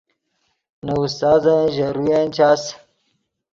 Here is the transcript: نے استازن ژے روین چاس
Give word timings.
نے 0.85 0.93
استازن 1.03 1.59
ژے 1.73 1.87
روین 1.95 2.25
چاس 2.35 2.63